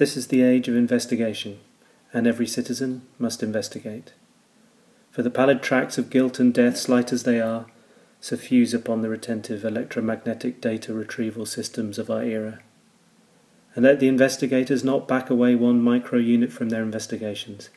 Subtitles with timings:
[0.00, 1.58] This is the age of investigation,
[2.10, 4.14] and every citizen must investigate.
[5.10, 7.66] For the pallid tracks of guilt and death, slight as they are,
[8.18, 12.60] suffuse upon the retentive electromagnetic data retrieval systems of our era.
[13.74, 17.68] And let the investigators not back away one micro unit from their investigations,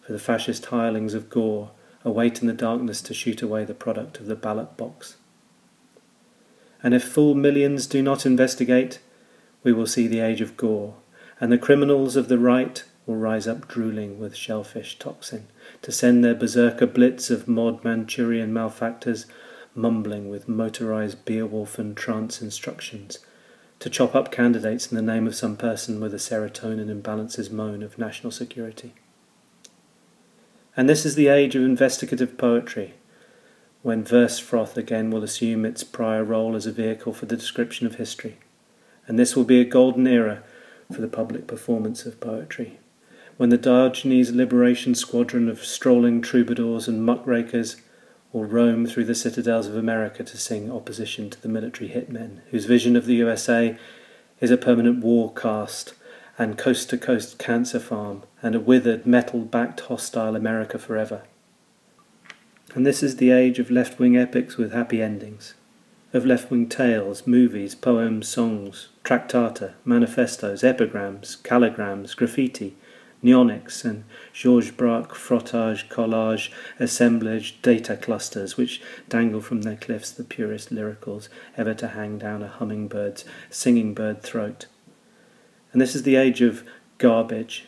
[0.00, 1.70] for the fascist hirelings of gore
[2.04, 5.18] await in the darkness to shoot away the product of the ballot box.
[6.82, 8.98] And if full millions do not investigate,
[9.62, 10.96] we will see the age of gore,
[11.40, 15.48] and the criminals of the right will rise up drooling with shellfish toxin
[15.82, 19.26] to send their berserker blitz of mod Manchurian malefactors
[19.74, 23.18] mumbling with motorized Beowulf and trance instructions
[23.78, 27.82] to chop up candidates in the name of some person with a serotonin imbalances moan
[27.82, 28.92] of national security.
[30.76, 32.94] And this is the age of investigative poetry,
[33.82, 37.86] when verse froth again will assume its prior role as a vehicle for the description
[37.86, 38.38] of history.
[39.06, 40.42] And this will be a golden era
[40.92, 42.78] for the public performance of poetry,
[43.36, 47.76] when the Diogenes liberation squadron of strolling troubadours and muckrakers
[48.32, 52.66] will roam through the citadels of America to sing opposition to the military hitmen, whose
[52.66, 53.76] vision of the USA
[54.40, 55.94] is a permanent war caste
[56.38, 61.22] and coast to coast cancer farm and a withered, metal backed hostile America forever.
[62.74, 65.54] And this is the age of left wing epics with happy endings,
[66.12, 72.76] of left wing tales, movies, poems, songs, tractata, manifestos, epigrams, calligrams, graffiti,
[73.22, 80.24] neonics, and Georges Braque frottage, collage, assemblage, data clusters which dangle from their cliffs the
[80.24, 84.66] purest lyricals ever to hang down a hummingbird's singing bird throat.
[85.72, 86.64] And this is the age of
[86.98, 87.66] garbage.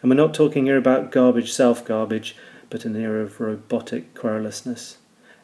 [0.00, 2.36] And we're not talking here about garbage, self garbage,
[2.70, 4.98] but an era of robotic querulousness.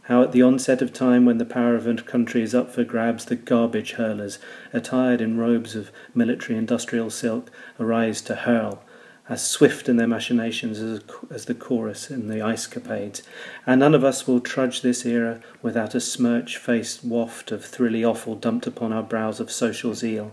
[0.09, 2.83] How at the onset of time, when the power of a country is up for
[2.83, 4.39] grabs, the garbage hurlers,
[4.73, 8.83] attired in robes of military industrial silk, arise to hurl,
[9.29, 13.21] as swift in their machinations as, as the chorus in the ice capades.
[13.67, 18.03] And none of us will trudge this era without a smirch faced waft of thrilly
[18.03, 20.33] offal dumped upon our brows of social zeal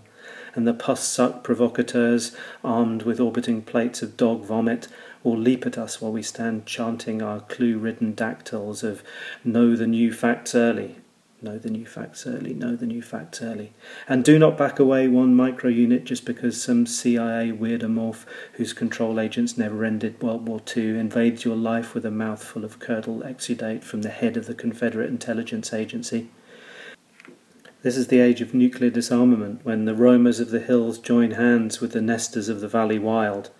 [0.56, 4.88] and the pus sucked provocateurs, armed with orbiting plates of dog vomit,
[5.24, 9.04] will leap at us while we stand chanting our clue ridden dactyls of
[9.44, 10.98] Know the new facts early.
[11.42, 13.74] Know the new facts early, know the new facts early.
[14.08, 18.24] And do not back away one micro unit just because some CIA weirdomorph
[18.54, 22.80] whose control agents never ended World War II invades your life with a mouthful of
[22.80, 26.30] curdled exudate from the head of the Confederate Intelligence Agency.
[27.86, 31.80] This is the age of nuclear disarmament, when the roamers of the hills join hands
[31.80, 33.52] with the nesters of the valley wild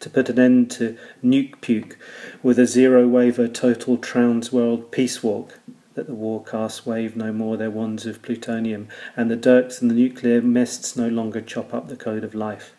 [0.00, 1.98] to put an end to nuke puke
[2.42, 5.60] with a zero waiver total trans world peace walk,
[5.96, 9.90] that the war castes wave no more their wands of plutonium, and the dirks and
[9.90, 12.72] the nuclear mists no longer chop up the code of life.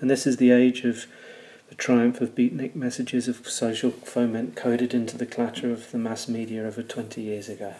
[0.00, 1.06] And this is the age of
[1.70, 6.28] the triumph of beatnik messages of social foment coded into the clatter of the mass
[6.28, 7.72] media over 20 years ago.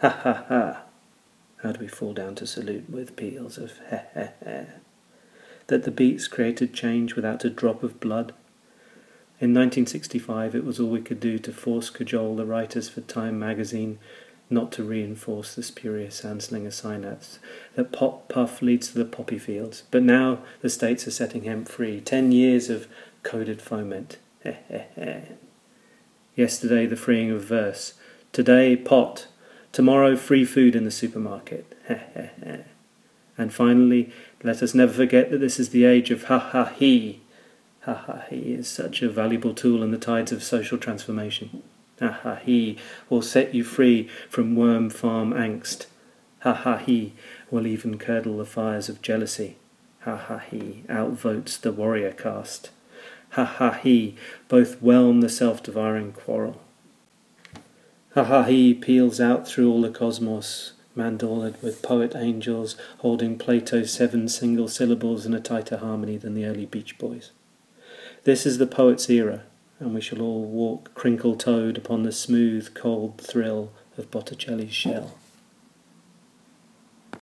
[0.00, 0.82] Ha ha ha!
[1.62, 4.60] How do we fall down to salute with peals of he he he?
[5.68, 8.32] That the beats created change without a drop of blood?
[9.40, 13.38] In 1965, it was all we could do to force cajole the writers for Time
[13.38, 13.98] magazine
[14.50, 17.38] not to reinforce the spurious Anslinger synapse
[17.74, 19.84] that pop puff leads to the poppy fields.
[19.90, 22.00] But now the states are setting hemp free.
[22.00, 22.86] Ten years of
[23.22, 24.18] coded foment.
[24.42, 25.20] He he he!
[26.36, 27.94] Yesterday, the freeing of verse.
[28.32, 29.28] Today, pot.
[29.74, 31.76] Tomorrow, free food in the supermarket.
[33.36, 34.12] and finally,
[34.44, 37.22] let us never forget that this is the age of ha ha he.
[37.80, 41.64] Ha ha he is such a valuable tool in the tides of social transformation.
[41.98, 42.78] Ha ha he
[43.10, 45.86] will set you free from worm farm angst.
[46.42, 47.14] Ha ha he
[47.50, 49.56] will even curdle the fires of jealousy.
[50.02, 52.70] Ha ha he outvotes the warrior caste.
[53.30, 54.14] Ha ha he
[54.46, 56.60] both whelm the self devouring quarrel.
[58.14, 63.92] Ha ha he peals out through all the cosmos, mandorled with poet angels holding Plato's
[63.92, 67.32] seven single syllables in a tighter harmony than the early Beach Boys.
[68.22, 69.42] This is the poet's era,
[69.80, 75.18] and we shall all walk crinkle toed upon the smooth, cold thrill of Botticelli's shell.